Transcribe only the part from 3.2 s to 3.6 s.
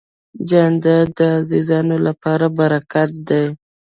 دی.